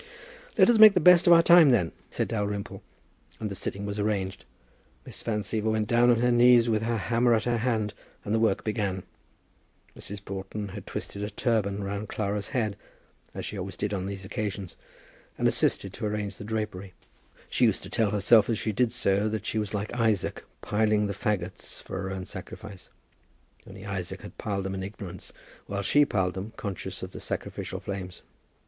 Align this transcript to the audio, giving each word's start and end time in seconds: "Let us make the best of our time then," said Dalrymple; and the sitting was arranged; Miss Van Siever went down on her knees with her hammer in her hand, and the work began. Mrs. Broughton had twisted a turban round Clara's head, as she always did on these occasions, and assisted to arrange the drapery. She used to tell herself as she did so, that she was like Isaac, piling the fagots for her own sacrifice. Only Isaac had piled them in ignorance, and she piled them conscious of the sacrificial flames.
"Let 0.57 0.67
us 0.67 0.79
make 0.79 0.95
the 0.95 0.99
best 0.99 1.27
of 1.27 1.33
our 1.33 1.43
time 1.43 1.69
then," 1.69 1.91
said 2.09 2.27
Dalrymple; 2.27 2.81
and 3.39 3.51
the 3.51 3.53
sitting 3.53 3.85
was 3.85 3.99
arranged; 3.99 4.45
Miss 5.05 5.21
Van 5.21 5.41
Siever 5.41 5.69
went 5.71 5.87
down 5.87 6.09
on 6.09 6.21
her 6.21 6.31
knees 6.31 6.67
with 6.67 6.81
her 6.81 6.97
hammer 6.97 7.35
in 7.35 7.41
her 7.41 7.59
hand, 7.59 7.93
and 8.25 8.33
the 8.33 8.39
work 8.39 8.63
began. 8.63 9.03
Mrs. 9.95 10.25
Broughton 10.25 10.69
had 10.69 10.87
twisted 10.87 11.21
a 11.21 11.29
turban 11.29 11.83
round 11.83 12.09
Clara's 12.09 12.47
head, 12.47 12.77
as 13.35 13.45
she 13.45 13.59
always 13.59 13.77
did 13.77 13.93
on 13.93 14.07
these 14.07 14.25
occasions, 14.25 14.75
and 15.37 15.47
assisted 15.47 15.93
to 15.93 16.05
arrange 16.07 16.37
the 16.37 16.43
drapery. 16.43 16.95
She 17.47 17.65
used 17.65 17.83
to 17.83 17.89
tell 17.91 18.09
herself 18.09 18.49
as 18.49 18.57
she 18.57 18.71
did 18.71 18.91
so, 18.91 19.29
that 19.29 19.45
she 19.45 19.59
was 19.59 19.75
like 19.75 19.93
Isaac, 19.93 20.43
piling 20.63 21.05
the 21.05 21.13
fagots 21.13 21.79
for 21.79 22.01
her 22.01 22.09
own 22.09 22.25
sacrifice. 22.25 22.89
Only 23.67 23.85
Isaac 23.85 24.23
had 24.23 24.39
piled 24.39 24.65
them 24.65 24.73
in 24.73 24.81
ignorance, 24.81 25.31
and 25.69 25.85
she 25.85 26.05
piled 26.05 26.33
them 26.33 26.53
conscious 26.57 27.03
of 27.03 27.11
the 27.11 27.19
sacrificial 27.19 27.79
flames. 27.79 28.23